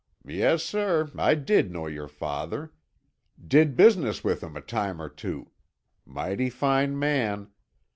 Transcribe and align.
"Yes, 0.25 0.63
sir, 0.63 1.11
I 1.15 1.35
did 1.35 1.69
know 1.71 1.85
your 1.85 2.07
father. 2.07 2.73
Did 3.47 3.75
business 3.77 4.23
with 4.23 4.41
him 4.41 4.57
a 4.57 4.61
time 4.61 4.99
or 4.99 5.09
two. 5.09 5.51
Mighty 6.07 6.49
fine 6.49 6.97
man. 6.97 7.51